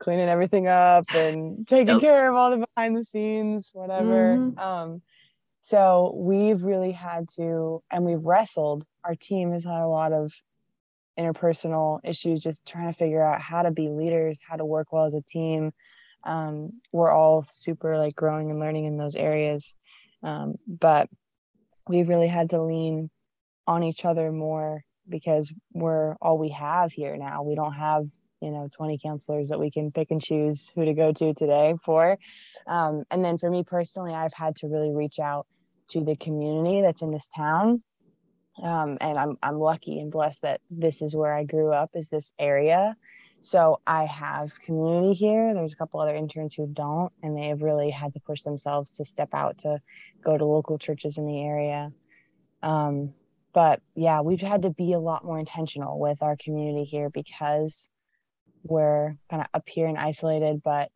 [0.02, 2.00] cleaning everything up and taking yep.
[2.00, 4.36] care of all the behind the scenes, whatever.
[4.36, 4.58] Mm-hmm.
[4.58, 5.02] Um,
[5.60, 8.84] so we've really had to, and we've wrestled.
[9.04, 10.32] Our team has had a lot of
[11.18, 15.04] interpersonal issues, just trying to figure out how to be leaders, how to work well
[15.04, 15.72] as a team.
[16.24, 19.76] Um, we're all super like growing and learning in those areas.
[20.22, 21.08] Um, but
[21.88, 23.10] we've really had to lean
[23.66, 27.42] on each other more because we're all we have here now.
[27.42, 28.06] We don't have
[28.40, 31.74] you know 20 counselors that we can pick and choose who to go to today
[31.84, 32.18] for.
[32.66, 35.46] Um, and then for me personally i've had to really reach out
[35.88, 37.82] to the community that's in this town.
[38.62, 42.08] Um, and I'm, I'm lucky and blessed that this is where i grew up is
[42.08, 42.96] this area
[43.44, 47.62] so i have community here there's a couple other interns who don't and they have
[47.62, 49.78] really had to push themselves to step out to
[50.24, 51.92] go to local churches in the area
[52.62, 53.12] um,
[53.52, 57.88] but yeah we've had to be a lot more intentional with our community here because
[58.62, 60.90] we're kind of up here and isolated, but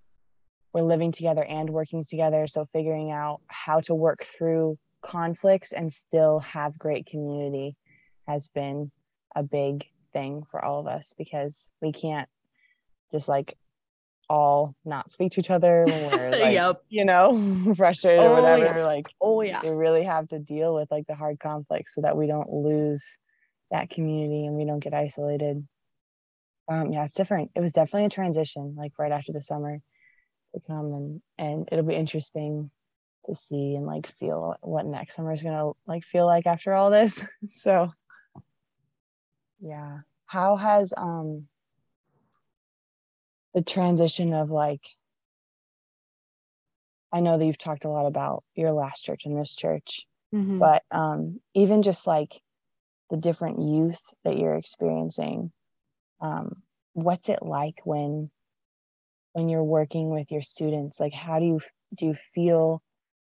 [0.72, 2.46] we're living together and working together.
[2.46, 7.76] So figuring out how to work through conflicts and still have great community
[8.26, 8.90] has been
[9.34, 12.28] a big thing for all of us because we can't
[13.12, 13.56] just like
[14.28, 16.82] all not speak to each other when we're like, yep.
[16.88, 18.80] you know, frustrated oh, or whatever.
[18.80, 18.86] Yeah.
[18.86, 22.16] Like, oh yeah, we really have to deal with like the hard conflicts so that
[22.16, 23.18] we don't lose
[23.70, 25.66] that community and we don't get isolated
[26.70, 29.80] um yeah it's different it was definitely a transition like right after the summer
[30.54, 32.70] to come and and it'll be interesting
[33.26, 36.90] to see and like feel what next summer is gonna like feel like after all
[36.90, 37.90] this so
[39.60, 41.46] yeah how has um
[43.56, 44.82] the transition of like
[47.12, 50.60] i know that you've talked a lot about your last church and this church mm-hmm.
[50.60, 52.40] but um even just like
[53.10, 55.50] the different youth that you're experiencing
[56.20, 58.30] um, what's it like when
[59.32, 60.98] when you're working with your students?
[60.98, 61.60] Like how do you
[61.94, 62.82] do you feel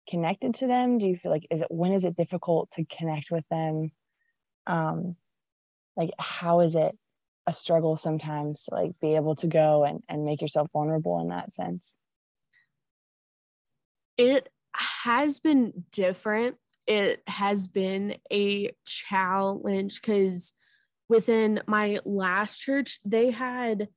[0.10, 0.98] connected to them?
[0.98, 3.92] Do you feel like is it when is it difficult to connect with them?
[4.66, 5.16] Um
[5.96, 6.98] like how is it
[7.47, 11.29] a struggle sometimes to like be able to go and, and make yourself vulnerable in
[11.29, 11.97] that sense
[14.17, 16.57] it has been different
[16.88, 20.53] it has been a challenge because
[21.10, 23.89] within my last church, they had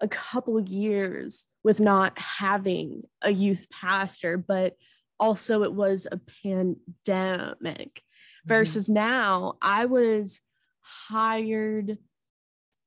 [0.00, 4.74] a couple years with not having a youth pastor, but
[5.18, 8.00] also it was a pandemic.
[8.00, 8.48] Mm-hmm.
[8.48, 10.40] Versus now, I was
[10.80, 11.98] hired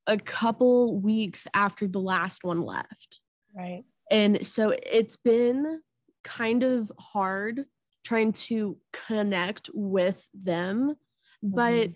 [0.06, 3.20] a couple weeks after the last one left.
[3.56, 3.84] Right.
[4.10, 5.80] And so it's been
[6.22, 7.64] kind of hard
[8.04, 10.96] trying to connect with them,
[11.44, 11.54] mm-hmm.
[11.54, 11.90] but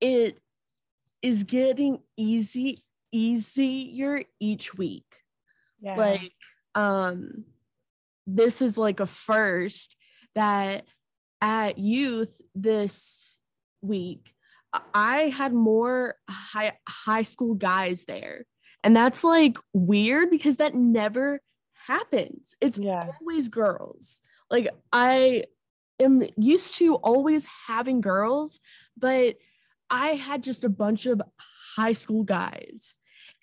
[0.00, 0.38] it
[1.22, 5.04] is getting easy easier each week.
[5.80, 5.96] Yeah.
[5.96, 6.32] Like
[6.74, 7.44] um
[8.26, 9.96] this is like a first
[10.34, 10.86] that
[11.40, 13.38] at youth this
[13.82, 14.32] week
[14.94, 18.44] I had more high high school guys there.
[18.84, 21.40] And that's like weird because that never
[21.86, 22.54] happens.
[22.60, 23.10] It's yeah.
[23.20, 24.20] always girls.
[24.50, 25.44] Like I
[26.00, 28.60] am used to always having girls,
[28.96, 29.36] but
[29.90, 31.20] I had just a bunch of
[31.76, 32.94] high school guys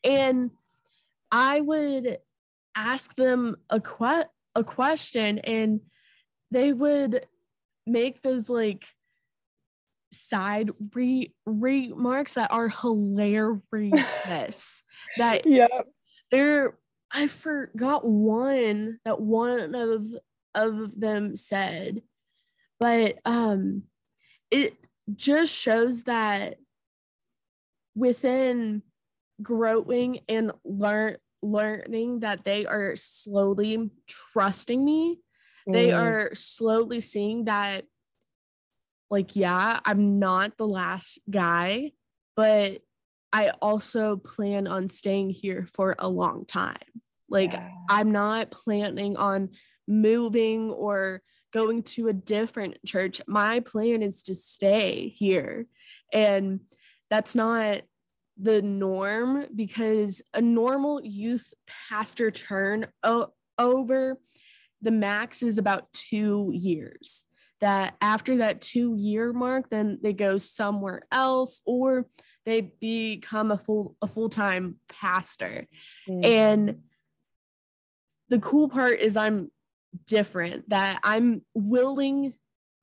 [0.04, 0.52] and
[1.32, 2.18] I would
[2.76, 5.82] ask them a que- a question and
[6.52, 7.26] they would
[7.86, 8.86] make those like
[10.12, 13.92] side re- remarks that are hilarious
[15.18, 15.68] that yeah
[16.32, 16.78] they're
[17.12, 20.06] I forgot one that one of
[20.56, 22.02] of them said
[22.80, 23.84] but um
[24.52, 24.76] it
[25.16, 26.58] just shows that
[27.96, 28.82] within
[29.42, 35.20] growing and learn learning that they are slowly trusting me
[35.68, 35.74] mm.
[35.74, 37.86] they are slowly seeing that
[39.10, 41.92] like yeah i'm not the last guy
[42.36, 42.82] but
[43.32, 46.78] I also plan on staying here for a long time.
[47.30, 47.70] Like Yeah.
[47.90, 49.50] I'm not planning on
[49.88, 53.22] moving or going to a different church.
[53.28, 55.68] My plan is to stay here.
[56.14, 56.62] And
[57.10, 57.82] that's not
[58.38, 61.54] the norm because a normal youth
[61.90, 64.20] pastor turn o- over
[64.82, 67.26] the max is about two years.
[67.62, 72.08] That after that two year mark, then they go somewhere else or
[72.46, 75.68] they become a full a full time pastor.
[76.08, 76.26] Mm.
[76.26, 76.78] And
[78.30, 79.52] the cool part is I'm
[80.08, 82.34] different, that I'm willing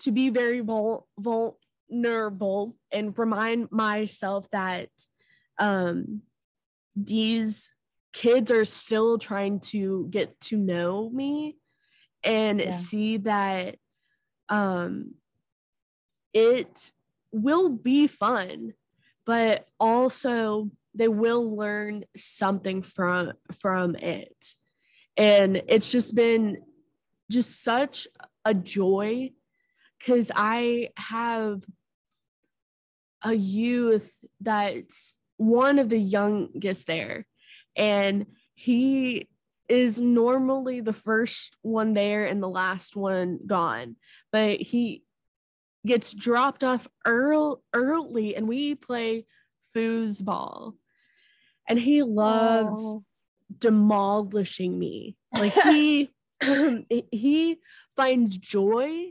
[0.00, 4.90] to be very vul- vulnerable and remind myself that
[5.58, 6.22] um,
[6.94, 7.70] these
[8.12, 11.56] kids are still trying to get to know me
[12.24, 12.70] and Yeah.
[12.70, 13.76] see that
[14.48, 15.14] um,
[16.32, 16.92] it
[17.32, 18.74] will be fun,
[19.24, 24.54] but also they will learn something from from it.
[25.16, 26.58] And it's just been
[27.30, 28.06] just such
[28.44, 29.30] a joy
[29.98, 31.62] because i have
[33.22, 37.26] a youth that's one of the youngest there
[37.74, 39.28] and he
[39.68, 43.96] is normally the first one there and the last one gone
[44.32, 45.02] but he
[45.86, 49.24] gets dropped off early, early and we play
[49.74, 50.74] foosball
[51.68, 53.04] and he loves Oh.
[53.58, 55.16] demolishing me.
[55.32, 56.10] Like he
[57.12, 57.58] he
[57.96, 59.10] finds joy.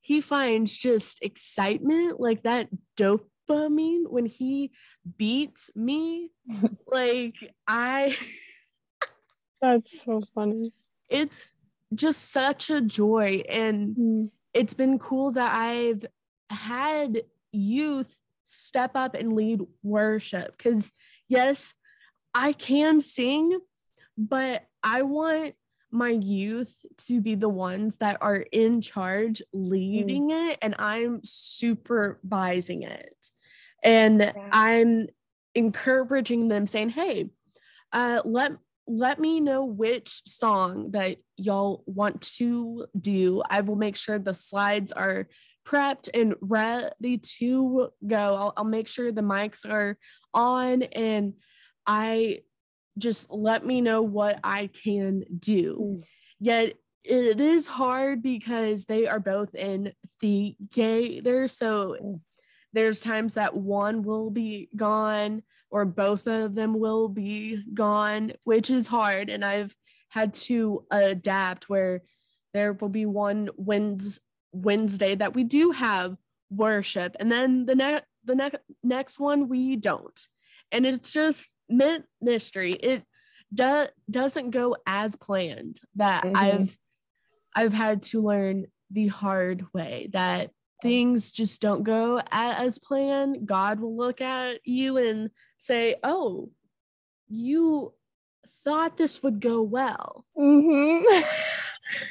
[0.00, 2.68] He finds just excitement, like that
[2.98, 4.72] dopamine when he
[5.16, 6.30] beats me.
[6.86, 8.14] like I
[9.64, 10.70] That's so funny.
[11.08, 11.54] it's
[11.94, 14.30] just such a joy and Mm.
[14.52, 16.04] it's been cool that I've
[16.50, 20.92] had youth step up and lead worship because,
[21.28, 21.72] yes,
[22.34, 23.58] I can sing,
[24.18, 25.54] but I want
[25.90, 32.82] my youth to be the ones that are in charge leading it and I'm supervising
[32.82, 33.30] it.
[33.82, 35.06] And I'm
[35.54, 37.30] encouraging them saying, hey,
[37.92, 38.52] uh, let
[38.86, 43.42] let me know which song that y'all want to do.
[43.48, 45.28] I will make sure the slides are
[45.66, 48.34] prepped and ready to go.
[48.36, 49.96] I'll, I'll make sure the mics are
[50.34, 51.34] on and
[51.86, 52.40] I
[52.98, 55.78] just let me know what I can do.
[55.80, 56.04] Mm.
[56.40, 61.48] Yet it is hard because they are both in theater.
[61.48, 62.20] So Mm.
[62.72, 65.42] there's times that one will be gone
[65.74, 69.28] or both of them will be gone, which is hard.
[69.28, 69.74] And I've
[70.08, 72.02] had to adapt where
[72.54, 73.50] there will be one
[74.52, 76.16] Wednesday that we do have
[76.48, 80.18] worship, and then the next the next next one we don't.
[80.70, 82.74] And it's just ministry.
[82.74, 83.02] It
[83.52, 85.80] do- doesn't go as planned.
[85.96, 86.36] That Mhm.
[86.36, 86.78] I've
[87.56, 93.46] I've had to learn the hard way that things just don't go as planned.
[93.46, 95.30] God will look at you and
[95.64, 96.50] say, "Oh,
[97.28, 97.92] you
[98.64, 101.02] thought this would go well." Mhm.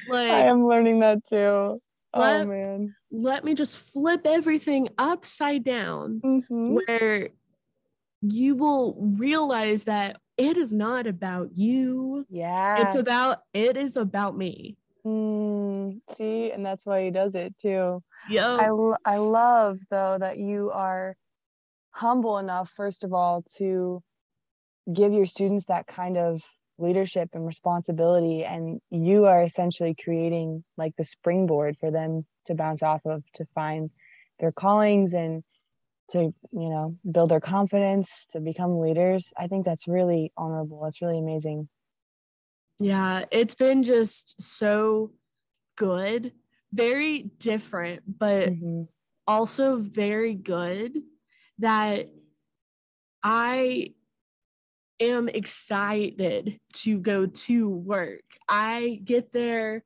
[0.07, 1.81] Like I am learning that too.
[2.15, 2.95] Oh Let- man.
[3.11, 6.79] let me just flip everything upside down Mhm.
[6.87, 7.29] where
[8.21, 12.25] you will realize that it is not about you.
[12.29, 12.85] Yeah.
[12.87, 14.77] It's about it is about me.
[15.05, 18.01] Mm, see, and that's why he does it too.
[18.29, 18.55] Yo.
[18.57, 21.15] I, l- I love though that you are
[21.93, 24.01] humble enough first of all to
[24.91, 26.41] give your students that kind of
[26.77, 32.81] leadership and responsibility and you are essentially creating like the springboard for them to bounce
[32.81, 33.91] off of to find
[34.39, 35.43] their callings and
[36.11, 36.19] to
[36.51, 41.19] you know build their confidence to become leaders i think that's really honorable that's really
[41.19, 41.69] amazing
[42.79, 45.11] Yeah, it's been just so
[45.75, 46.33] good.
[46.73, 48.87] Very different, but Mhm.
[49.27, 50.97] also very good
[51.59, 52.09] that
[53.21, 53.93] I
[54.99, 58.23] am excited to go to work.
[58.47, 59.83] I get there.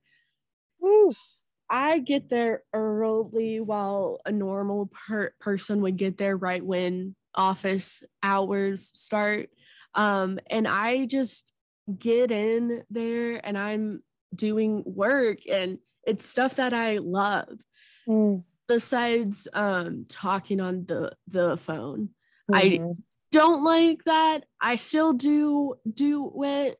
[1.69, 8.03] I get there early while a normal per- person would get there right when office
[8.23, 9.49] hours start.
[9.93, 11.51] Um, and I just
[11.97, 14.01] get in there and I'm
[14.33, 17.59] doing work and it's stuff that I love
[18.07, 22.09] Mm, besides um, talking on the, the phone.
[22.53, 22.97] I- mhm.
[23.29, 24.45] Don't like that.
[24.61, 26.79] I still do do it,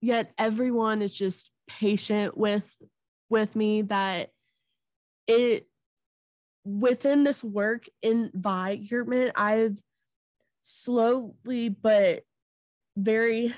[0.00, 2.72] yet everyone is just patient with
[3.28, 4.30] with me that
[5.26, 5.66] it
[6.64, 9.78] within this work environment i've
[10.62, 12.22] slowly but
[12.96, 13.54] very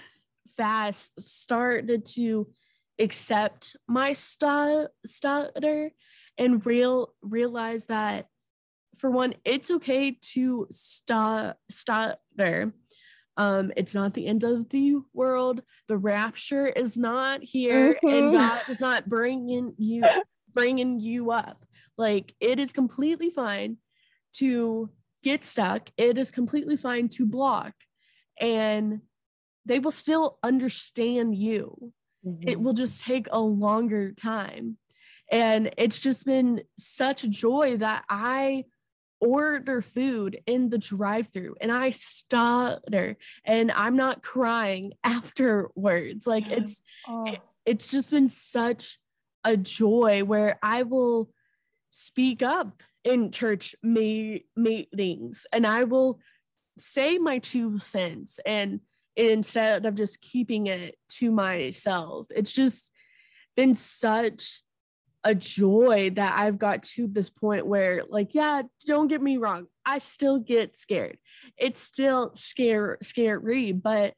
[0.57, 2.49] fast started to
[2.99, 5.91] accept my stu- stutter
[6.41, 8.27] and real realize that
[8.99, 12.73] for one it's okay to stu- stutter
[13.37, 18.33] um it's not the end of the world the rapture is not here and Mhm.
[18.33, 20.03] god is not bringing you
[20.53, 21.65] bringing you up
[21.97, 23.77] like it is completely fine
[24.33, 24.91] to
[25.23, 27.75] get stuck it is completely fine to block
[28.41, 29.03] and
[29.67, 31.93] they will still understand you
[32.43, 32.63] it Mhm.
[32.63, 34.77] will just take a longer time.
[35.31, 38.65] And it's just been such joy that I
[39.21, 46.27] order food in the drive through and I stutter and I'm not crying afterwards.
[46.27, 46.57] Like Yeah.
[46.57, 48.99] it's Oh, it's just been such
[49.45, 51.31] a joy where I will
[51.91, 56.19] speak up in church me- meetings and I will
[56.79, 58.81] say my two cents and
[59.17, 62.27] instead of just keeping it to myself.
[62.31, 62.91] It's just
[63.57, 64.63] been such
[65.25, 69.67] a joy that I've got to this point where like yeah, don't get me wrong,
[69.85, 71.19] I still get scared.
[71.57, 74.15] It's still scare scary, but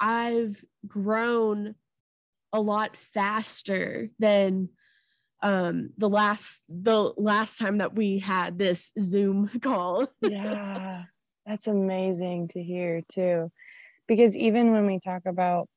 [0.00, 1.74] I've grown
[2.52, 4.68] a lot faster than
[5.42, 11.02] um the last the last time that we had this zoom call yeah
[11.44, 13.50] that's amazing to hear too
[14.06, 15.68] because even when we talk about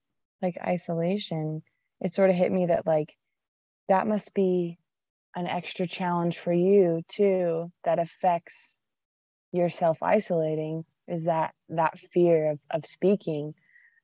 [0.42, 1.64] like isolation
[2.00, 3.14] it sort of hit me that like
[3.90, 4.78] that must be
[5.36, 8.78] an extra challenge for you too that affects
[9.52, 13.54] your self isolating is that that fear of, of speaking.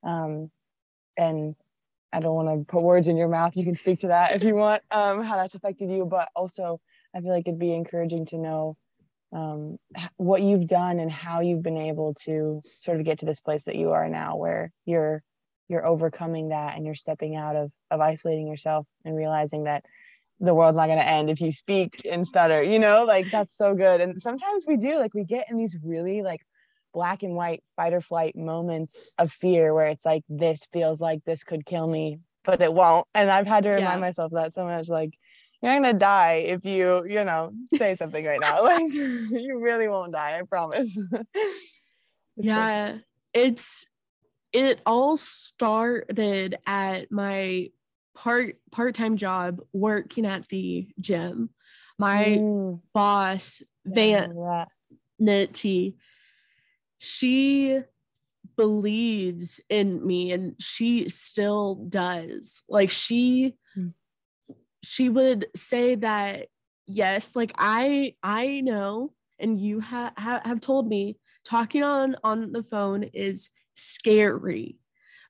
[0.04, 0.52] Um
[1.18, 1.56] and
[2.12, 4.44] i don't want to put words in your mouth you can speak to that if
[4.44, 6.80] you want um how that's affected you but also
[7.16, 8.78] i feel like it'd be encouraging to know
[9.32, 9.78] um,
[10.18, 13.64] what you've done and how you've been able to sort of get to this place
[13.64, 15.24] that you are now where you're
[15.74, 19.84] you're overcoming that and you're stepping out of of isolating yourself and realizing that
[20.40, 23.58] the world's not going to end if you speak and stutter you know like that's
[23.58, 24.00] so good.
[24.02, 26.42] And sometimes we do like we get in these really like
[26.94, 31.24] black and white fight or flight moments of fear where it's like this feels like
[31.26, 33.08] this could kill me but it won't.
[33.16, 34.08] And i've had to remind Yeah.
[34.08, 35.12] myself that so much like
[35.62, 38.62] you're not gonna die if you you know say something right now.
[38.72, 40.98] Like you really won't die i promise.
[42.38, 42.98] Yeah
[43.34, 43.86] it's
[44.54, 47.70] it all started at my
[48.16, 51.49] part part-time job working at the gym
[51.99, 54.36] my Mm, boss yeah, van.
[55.22, 55.95] Nitty,
[56.97, 57.82] she
[58.56, 62.62] believes in me and she still does.
[62.68, 63.93] Like she Mm.
[64.84, 66.47] she would say that
[66.86, 72.51] yes, like I I know and you ha- ha- have told me talking on on
[72.51, 74.78] the phone is scary.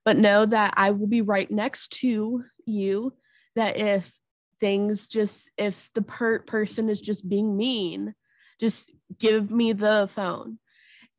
[0.06, 3.14] But know that I will be right next to you
[3.56, 4.14] that if
[4.60, 8.16] things just if the per- person is just being mean
[8.60, 10.58] just give me the phone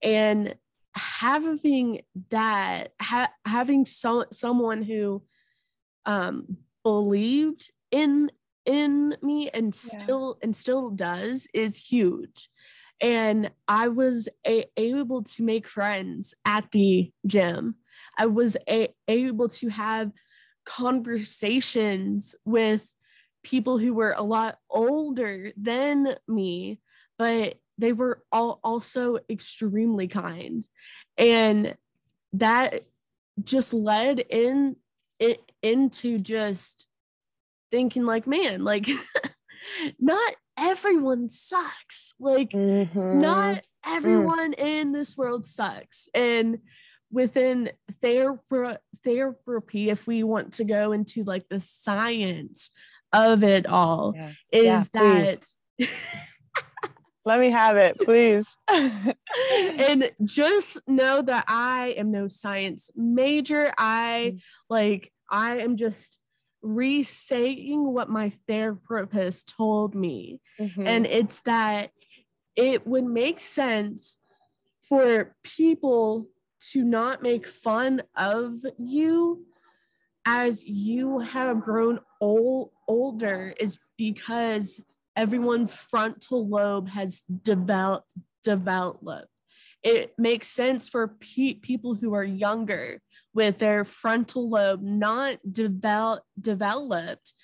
[0.03, 0.57] and
[0.95, 2.01] having
[2.31, 5.23] that ha- having so- someone who
[6.07, 8.31] um believed in
[8.65, 9.71] in me and Yeah.
[9.99, 12.49] still and still does is huge
[13.01, 17.75] and i was a- able to make friends at the gym.
[18.17, 20.13] I was a- able to have
[20.65, 22.87] conversations with
[23.43, 26.81] people who were a lot older than me
[27.19, 30.67] but they were all also extremely kind.
[31.17, 31.77] And
[32.35, 32.85] that
[33.43, 34.77] just led in
[35.19, 36.87] it into just
[37.71, 38.89] thinking like man like
[39.99, 43.15] not everyone sucks like Mhm.
[43.21, 46.59] not everyone in this world sucks and
[47.11, 52.71] within therapy therapy if we want to go into like the science
[53.13, 54.33] of it all Yeah.
[54.53, 55.47] is Yeah, that
[57.25, 63.73] let me have it please and just know that I am no science major.
[63.77, 64.41] I Mm.
[64.71, 66.19] like I am just
[66.65, 70.41] re-saying what my therapist told me.
[70.59, 70.87] Mhm.
[70.87, 71.93] And it's that
[72.57, 74.17] it would make sense
[74.89, 76.29] for people
[76.73, 79.47] to not make fun of you
[80.27, 84.81] as you have grown old, older is because
[85.17, 88.09] everyone's frontal lobe has developed
[88.43, 89.29] developed
[89.83, 93.01] it makes sense for pe- people who are younger
[93.35, 97.35] with their frontal lobe not develop, developed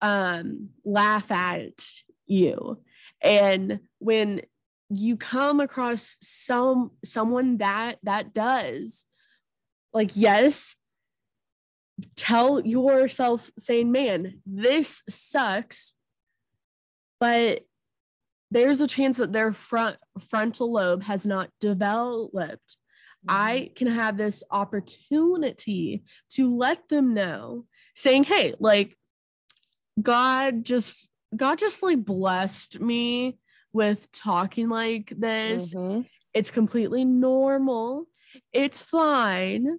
[0.00, 1.86] um, laugh at
[2.26, 2.80] you.
[3.20, 4.42] And when
[4.90, 9.04] you come across some someone that that does
[9.92, 10.76] like yes
[12.16, 15.94] tell yourself saying man this sucks
[17.18, 17.62] but
[18.50, 22.76] there's a chance that their front frontal lobe has not developed
[23.28, 23.74] I Mm-hmm.
[23.74, 28.96] can have this opportunity to let them know, saying, "Hey, like
[30.00, 33.38] God just God just like blessed me
[33.72, 35.74] with talking like this.
[35.74, 36.06] Mhm.
[36.32, 38.06] It's completely normal.
[38.52, 39.78] It's fine.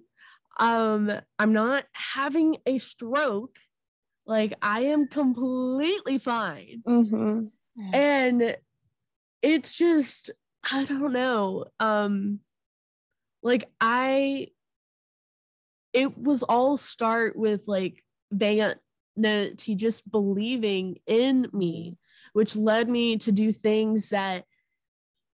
[0.58, 3.58] Um I'm not having a stroke.
[4.26, 7.50] Like I am completely fine." Mhm.
[7.92, 8.56] and
[9.42, 10.30] it's just
[10.72, 12.40] i don't know um
[13.46, 14.48] like i
[15.92, 21.96] it was all start with like vanity just believing in me
[22.32, 24.44] which led me to do things that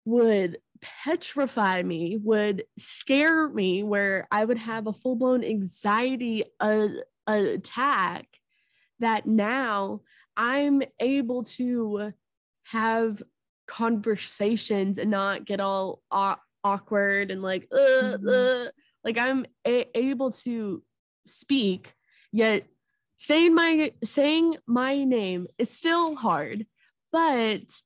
[0.06, 6.88] would petrify me would scare me where i would have a full-blown anxiety uh,
[7.28, 8.26] attack
[9.00, 10.00] that now
[10.38, 12.14] i'm able to
[12.64, 13.22] have
[13.68, 17.78] conversations and not get all aw- awkward and like uh,
[18.18, 18.68] Mhm.
[18.68, 18.72] uh,
[19.04, 20.84] like i'm a- able to
[21.26, 21.94] speak
[22.32, 22.66] yet
[23.18, 26.66] saying my saying my name is still hard
[27.12, 27.82] but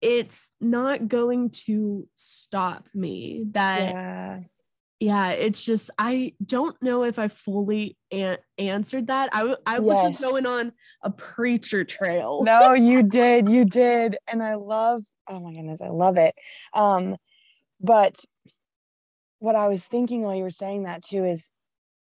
[0.00, 4.38] it's not going to stop me that yeah.
[5.00, 9.78] yeah it's just i don't know if i fully an- answered that i, w- I
[9.80, 13.48] was just going on a preacher trail No, you did.
[13.48, 14.16] You did.
[14.26, 16.34] And I love, oh my goodness, I love it.
[16.74, 17.16] Um,
[17.80, 18.16] but
[19.38, 21.50] what I was thinking while you were saying that too is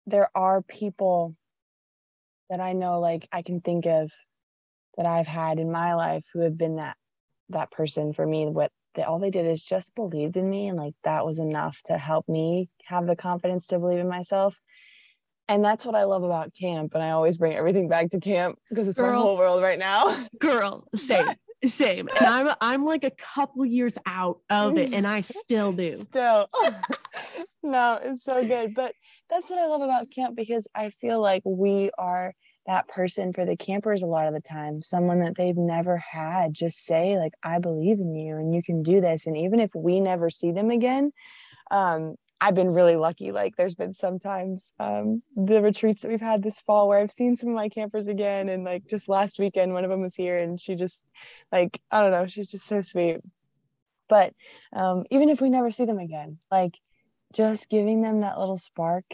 [0.06, 1.36] there are people
[2.50, 4.10] that I know like I can think of
[4.96, 6.96] that I've had in my life who have been that
[7.50, 8.46] that person for me.
[8.46, 11.78] What they, all they did is just believed in me and like that was enough
[11.86, 14.56] to help me have the confidence to believe in myself.
[15.48, 18.58] And that's what I love about camp and I always bring everything back to camp
[18.68, 20.26] because it's my whole world right now.
[20.38, 25.20] Girl same same and i'm i'm like a couple years out of it and i
[25.20, 26.06] still do.
[26.10, 26.48] Still.
[27.60, 28.92] No it's so good but
[29.28, 32.32] that's what i love about camp because i feel like we are
[32.66, 36.54] that person for the campers a lot of the time someone that they've never had
[36.54, 39.70] just say like i believe in you and you can do this and even if
[39.74, 41.12] we never see them again
[41.70, 46.42] um i've been really lucky like there's been sometimes um the retreats that we've had
[46.42, 49.72] this fall where i've seen some of my campers again and like just last weekend
[49.72, 51.04] one of them was here and she just
[51.52, 53.18] like i don't know she's just so sweet.
[54.08, 54.32] But
[54.72, 56.72] um, even if we never see them again like
[57.32, 59.04] just giving them that little spark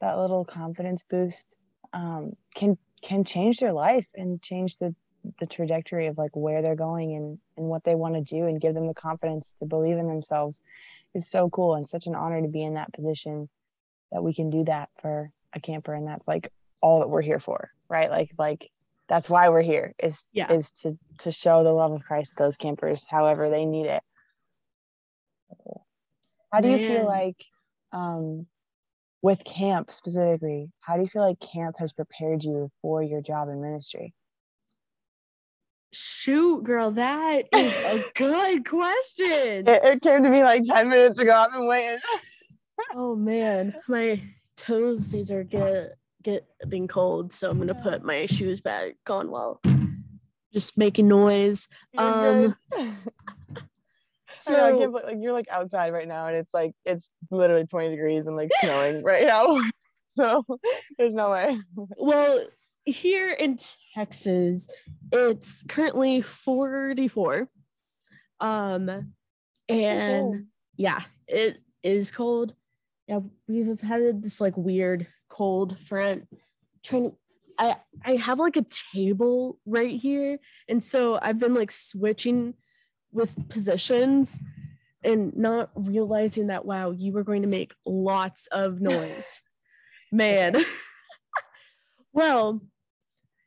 [0.00, 1.56] that little confidence boost
[1.92, 4.94] um, can can change their life and change the
[5.40, 8.60] the trajectory of like where they're going and and what they want to do and
[8.60, 10.60] give them the confidence to believe in themselves
[11.14, 13.48] is so cool and such an honor to be in that position
[14.12, 16.50] that we can do that for a camper and that's like
[16.80, 18.10] all that we're here for right?
[18.10, 18.70] Like like
[19.08, 20.50] that's why we're here is Yeah.
[20.52, 24.02] is to to show the love of christ to those campers however they need it.
[26.52, 27.36] How do you feel like
[27.92, 28.46] um
[29.22, 33.48] with camp specifically how do you feel like camp has prepared you for your job
[33.48, 34.14] in ministry
[35.94, 39.66] shoot girl that is a good question.
[39.66, 41.34] It, it came to me like 10 minutes ago.
[41.34, 41.98] I've been waiting.
[42.94, 43.74] Oh man.
[43.88, 44.20] My
[44.56, 49.60] toesies are get getting cold so i'm gonna put my shoes back on while
[50.54, 51.68] just making noise.
[51.98, 52.56] Um,
[54.38, 57.66] so I, know, I like you're like outside right now and it's like it's literally
[57.66, 59.60] 20 degrees and like snowing right now.
[60.16, 60.44] So
[60.96, 61.58] there's no way.
[61.74, 62.46] Well
[62.84, 63.56] here in
[63.94, 64.68] texas
[65.12, 67.48] it's currently 44
[68.40, 69.12] um
[69.68, 70.40] and cool.
[70.76, 72.54] yeah it is cold.
[73.06, 76.26] Yeah we've had this like weird cold front.
[76.82, 77.16] Trying to
[77.58, 80.38] i i have like a table right here.
[80.68, 82.54] And so i've been like switching
[83.12, 84.38] with positions
[85.04, 89.40] and not realizing that wow you were going to make lots of noise.
[90.12, 90.56] Man.
[92.16, 92.60] Well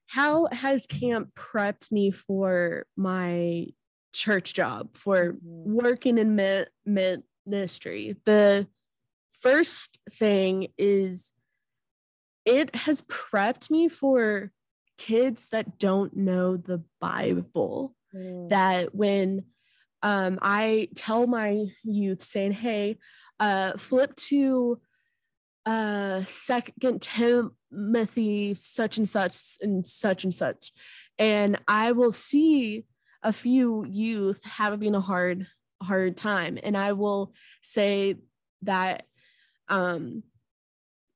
[0.07, 3.67] how has camp prepped me for my
[4.13, 5.65] church job for Mhm.
[5.65, 8.67] working in mi- ministry the
[9.31, 11.31] first thing is
[12.45, 14.51] it has prepped me for
[14.97, 18.49] kids that don't know the bible Mm.
[18.49, 19.43] that when
[20.03, 22.99] um, I tell my youth saying, "Hey,
[23.39, 24.79] uh, flip to
[25.65, 27.01] uh, Second
[27.71, 30.71] Timothy, such and such and such and such,"
[31.17, 32.85] and I will see
[33.23, 35.47] a few youth having a hard
[35.81, 36.57] hard time.
[36.61, 38.15] And I will say
[38.63, 39.05] that
[39.69, 40.23] um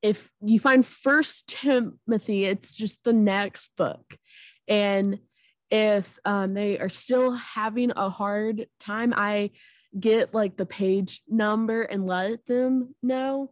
[0.01, 4.17] if you find first timothy it's just the next book.
[4.67, 5.19] And
[5.69, 9.51] if um, they are still having a hard time i
[9.97, 13.51] get like the page number and let them know.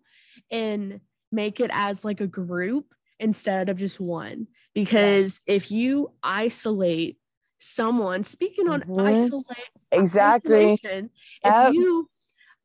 [0.50, 5.56] And make it as like a group instead of just one because yes.
[5.56, 7.18] if you isolate
[7.60, 9.00] someone speaking on mm-hmm.
[9.02, 11.10] isolate exactly yep.
[11.44, 12.10] if you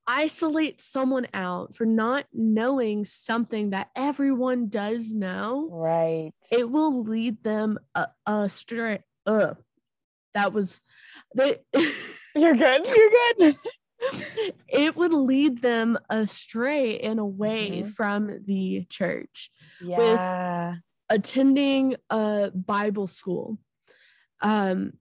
[0.06, 7.42] isolate someone out for not knowing something that everyone does know right it will lead
[7.42, 7.78] them
[8.26, 9.54] astray uh,
[10.34, 10.80] that was
[11.34, 11.56] they
[12.36, 13.54] you're good you're good
[14.68, 17.88] it would lead them astray and away mm-hmm.
[17.90, 19.50] from the church
[19.80, 20.70] yeah.
[20.70, 20.80] with
[21.11, 23.59] attending a bible school
[24.40, 24.92] um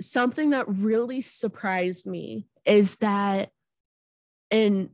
[0.00, 3.50] something that really surprised me is that
[4.50, 4.90] and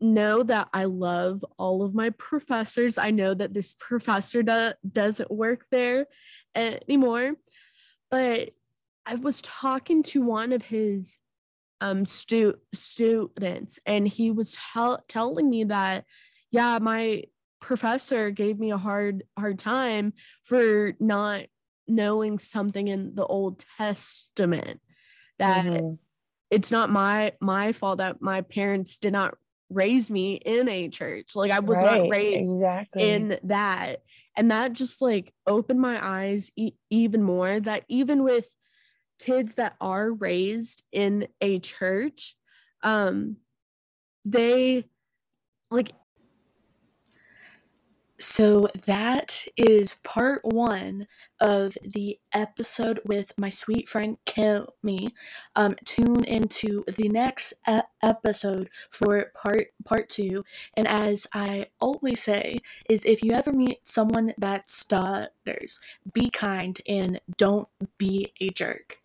[0.00, 2.98] know that I love all of my professors.
[2.98, 6.06] I know that this professor do- doesn't work there
[6.54, 7.34] anymore,
[8.10, 8.50] but
[9.06, 11.18] I was talking to one of his
[11.80, 16.04] um stu- students and he was tell- telling me that
[16.50, 17.24] yeah, my
[17.60, 20.12] professor gave me a hard hard time
[20.44, 21.42] for not
[21.88, 24.80] knowing something in the Old Testament
[25.38, 25.94] that mm-hmm.
[26.50, 29.34] it's not my my fault that my parents did not
[29.68, 31.34] raise me in a church.
[31.34, 33.10] Like i was right, not raised exactly.
[33.10, 33.96] in that.
[34.36, 38.46] And that just like opened my eyes e- even more that even with
[39.18, 42.36] kids that are raised in a church
[42.82, 43.36] um
[44.24, 44.84] they
[45.70, 45.92] like
[48.18, 51.06] so that is part one
[51.38, 55.12] of the episode with my sweet friend Kimi.
[55.54, 60.44] Um, tune into the next e- episode for part part two.
[60.74, 65.80] And as I always say, is if you ever meet someone that stutters,
[66.12, 68.98] be kind and don't be a jerk.